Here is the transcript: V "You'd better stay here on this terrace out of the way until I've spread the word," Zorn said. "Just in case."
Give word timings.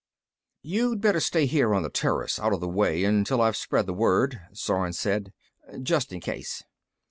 V 0.63 0.69
"You'd 0.71 0.99
better 0.99 1.19
stay 1.19 1.45
here 1.45 1.75
on 1.75 1.83
this 1.83 1.91
terrace 1.93 2.39
out 2.39 2.53
of 2.53 2.59
the 2.59 2.67
way 2.67 3.03
until 3.03 3.39
I've 3.39 3.55
spread 3.55 3.85
the 3.85 3.93
word," 3.93 4.41
Zorn 4.55 4.93
said. 4.93 5.31
"Just 5.83 6.11
in 6.11 6.19
case." 6.19 6.63